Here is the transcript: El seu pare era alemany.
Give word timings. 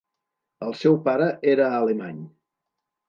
El 0.67 0.73
seu 0.79 0.97
pare 1.09 1.27
era 1.53 1.67
alemany. 1.81 2.25